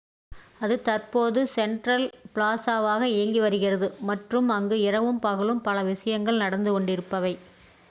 [0.61, 7.33] அது தற்போது செண்ட்ரல் ப்ளாஸாவாக இயங்கி வருகிறது மற்றும் அங்கு இரவும் பகலும் பல விஷயங்கள் நடந்து கொண்டிருப்பவை